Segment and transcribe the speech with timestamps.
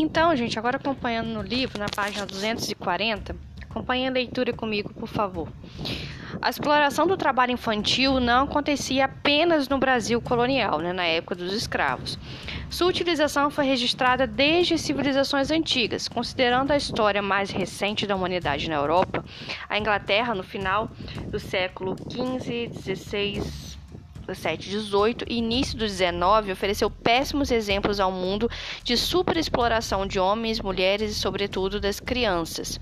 [0.00, 3.34] Então, gente, agora acompanhando no livro, na página 240,
[3.68, 5.48] acompanhe a leitura comigo, por favor.
[6.40, 11.52] A exploração do trabalho infantil não acontecia apenas no Brasil colonial, né, na época dos
[11.52, 12.16] escravos.
[12.70, 18.76] Sua utilização foi registrada desde civilizações antigas, considerando a história mais recente da humanidade na
[18.76, 19.24] Europa.
[19.68, 20.92] A Inglaterra, no final
[21.26, 23.67] do século XV, XVI,
[24.28, 28.50] 17, 18 e início do 19 ofereceu péssimos exemplos ao mundo
[28.84, 32.78] de superexploração de homens, mulheres e, sobretudo, das crianças.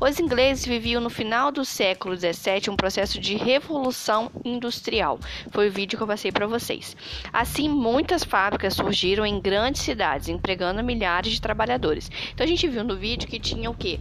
[0.00, 5.18] Os ingleses viviam no final do século 17 um processo de revolução industrial.
[5.50, 6.96] Foi o vídeo que eu passei para vocês.
[7.32, 12.10] Assim, muitas fábricas surgiram em grandes cidades, empregando milhares de trabalhadores.
[12.32, 14.00] Então a gente viu no vídeo que tinha o quê?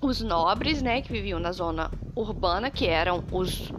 [0.00, 3.72] Os nobres, né, que viviam na zona urbana, que eram os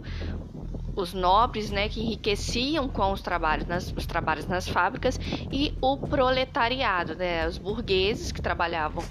[1.00, 5.18] os nobres, né, que enriqueciam com os trabalhos nas, os trabalhos nas fábricas
[5.52, 9.04] e o proletariado, né, os burgueses que trabalhavam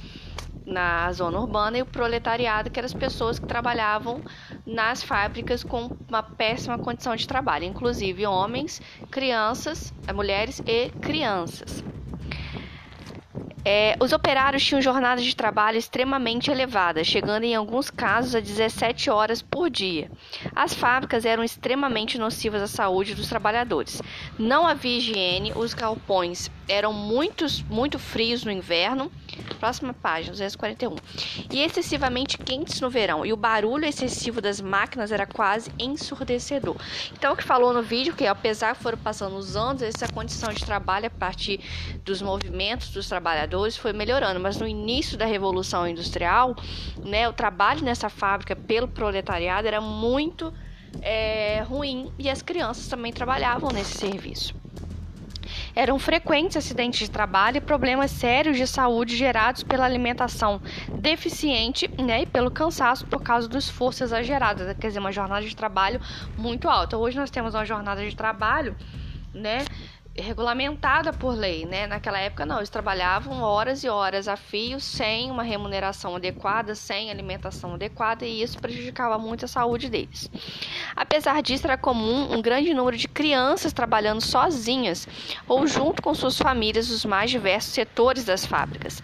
[0.65, 4.21] na zona urbana e o proletariado, que eram as pessoas que trabalhavam
[4.65, 11.83] nas fábricas com uma péssima condição de trabalho, inclusive homens, crianças, mulheres e crianças.
[13.69, 19.09] É, os operários tinham jornadas de trabalho extremamente elevadas, chegando em alguns casos a 17
[19.09, 20.09] horas por dia.
[20.55, 24.01] As fábricas eram extremamente nocivas à saúde dos trabalhadores.
[24.39, 29.11] Não havia higiene, os galpões eram muitos, muito frios no inverno.
[29.59, 30.95] Próxima página, 241.
[31.51, 33.25] E excessivamente quentes no verão.
[33.25, 36.75] E o barulho excessivo das máquinas era quase ensurdecedor.
[37.13, 40.53] Então, o que falou no vídeo que, apesar que foram passando os anos, essa condição
[40.53, 41.59] de trabalho a partir
[42.03, 44.39] dos movimentos dos trabalhadores foi melhorando.
[44.39, 46.55] Mas no início da Revolução Industrial,
[47.03, 50.53] né, o trabalho nessa fábrica pelo proletariado era muito
[51.01, 54.53] é, ruim e as crianças também trabalhavam nesse serviço.
[55.77, 60.59] Eram frequentes acidentes de trabalho e problemas sérios de saúde gerados pela alimentação
[60.91, 65.55] deficiente né, e pelo cansaço por causa do esforço exagerado, quer dizer, uma jornada de
[65.55, 66.01] trabalho
[66.35, 66.97] muito alta.
[66.97, 68.75] Hoje nós temos uma jornada de trabalho
[69.31, 69.65] né,
[70.15, 71.85] regulamentada por lei, né?
[71.85, 77.11] Naquela época não, eles trabalhavam horas e horas a fio sem uma remuneração adequada, sem
[77.11, 80.29] alimentação adequada e isso prejudicava muito a saúde deles.
[80.97, 85.07] Apesar disso, era comum um grande número de crianças trabalhando sozinhas
[85.47, 89.03] ou junto com suas famílias nos mais diversos setores das fábricas.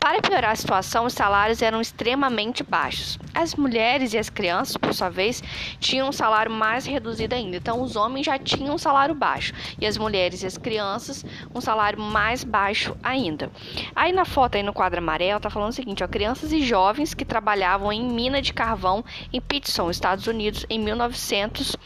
[0.00, 3.18] Para piorar a situação, os salários eram extremamente baixos.
[3.34, 5.42] As mulheres e as crianças, por sua vez,
[5.78, 7.58] tinham um salário mais reduzido ainda.
[7.58, 11.22] Então, os homens já tinham um salário baixo e as mulheres e as crianças
[11.54, 13.50] um salário mais baixo ainda.
[13.94, 17.12] Aí na foto aí no quadro amarelo tá falando o seguinte, ó, crianças e jovens
[17.12, 21.76] que trabalhavam em mina de carvão em Pittston, Estados Unidos, em 1900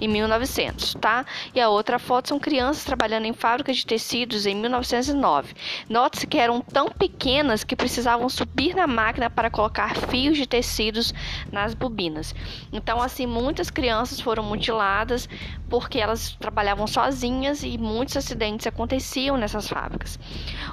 [0.00, 1.24] e 1900, tá?
[1.54, 5.54] E a outra foto são crianças trabalhando em fábricas de tecidos em 1909.
[5.88, 11.12] Note-se que eram tão pequenas que precisavam subir na máquina para colocar fios de tecidos
[11.52, 12.34] nas bobinas.
[12.72, 15.28] Então, assim, muitas crianças foram mutiladas
[15.68, 20.18] porque elas trabalhavam sozinhas e muitos acidentes aconteciam nessas fábricas.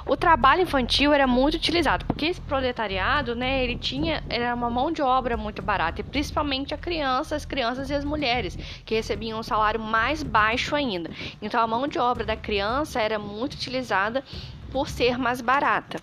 [0.06, 4.90] O trabalho infantil era muito utilizado, porque esse proletariado, né, ele tinha era uma mão
[4.90, 9.15] de obra muito barata, e principalmente a criança, as crianças e as mulheres, que recebiam
[9.34, 11.10] um salário mais baixo ainda.
[11.40, 14.22] Então a mão de obra da criança era muito utilizada
[14.70, 15.98] por ser mais barata.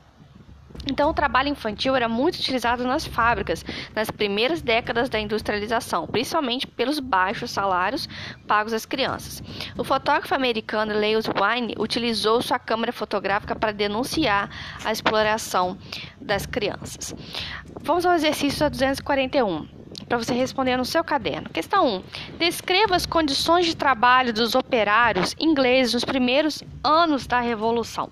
[0.85, 3.63] Então, o trabalho infantil era muito utilizado nas fábricas
[3.95, 8.07] nas primeiras décadas da industrialização, principalmente pelos baixos salários
[8.47, 9.41] pagos às crianças.
[9.77, 14.49] O fotógrafo americano Lewis Wine utilizou sua câmera fotográfica para denunciar
[14.83, 15.77] a exploração
[16.19, 17.15] das crianças.
[17.81, 21.49] Vamos ao exercício 241 para você responder no seu caderno.
[21.49, 22.37] Questão 1.
[22.37, 28.09] Descreva as condições de trabalho dos operários ingleses nos primeiros anos da Revolução.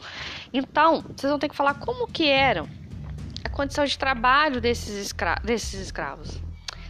[0.53, 2.65] Então, vocês vão ter que falar como que era
[3.43, 6.39] a condição de trabalho desses, escra desses escravos,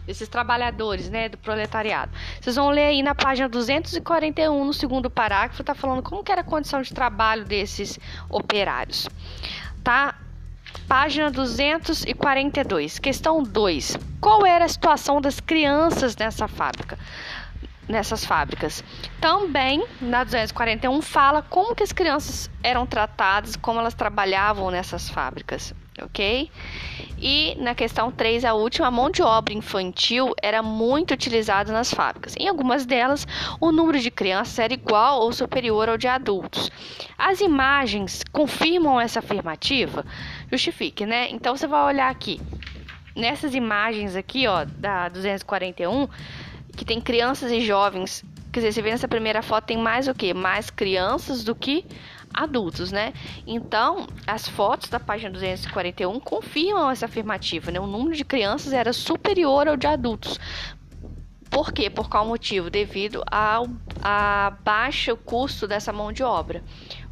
[0.05, 2.11] desses trabalhadores, né, do proletariado.
[2.39, 6.41] Vocês vão ler aí na página 241, no segundo parágrafo, tá falando como que era
[6.41, 7.99] a condição de trabalho desses
[8.29, 9.07] operários.
[9.83, 10.15] Tá?
[10.87, 13.97] Página 242, questão 2.
[14.19, 16.97] Qual era a situação das crianças nessa fábrica?
[17.91, 18.83] Nessas fábricas.
[19.19, 25.73] Também, na 241, fala como que as crianças eram tratadas, como elas trabalhavam nessas fábricas,
[26.01, 26.49] ok?
[27.19, 31.93] E na questão 3, a última, a mão de obra infantil era muito utilizada nas
[31.93, 32.35] fábricas.
[32.35, 33.27] Em algumas delas,
[33.59, 36.71] o número de crianças era igual ou superior ao de adultos.
[37.15, 40.03] As imagens confirmam essa afirmativa?
[40.49, 41.29] Justifique, né?
[41.29, 42.41] Então você vai olhar aqui.
[43.15, 46.07] Nessas imagens aqui, ó, da 241,
[46.75, 48.23] que tem crianças e jovens.
[48.51, 50.33] Quer dizer, você vê nessa primeira foto tem mais o que?
[50.33, 51.85] Mais crianças do que
[52.33, 53.13] adultos, né?
[53.45, 57.79] Então, as fotos da página 241 confirmam essa afirmativa, né?
[57.79, 60.39] O número de crianças era superior ao de adultos.
[61.49, 61.89] Por quê?
[61.89, 62.69] Por qual motivo?
[62.69, 63.67] Devido ao
[64.01, 66.63] a baixo custo dessa mão de obra,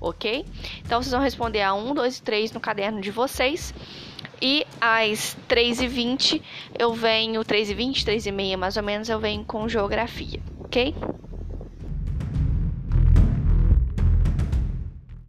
[0.02, 0.46] ok?
[0.80, 3.74] Então, vocês vão responder a 1, 2 e 3 no caderno de vocês.
[4.42, 6.42] E às 3h20
[6.78, 10.96] eu venho, 3h20, 3h30 mais ou menos, eu venho com geografia, ok?